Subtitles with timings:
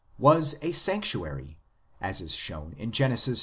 [0.17, 1.59] was a sanctuary,
[2.01, 3.15] as is shown in Gen.
[3.15, 3.35] xiii.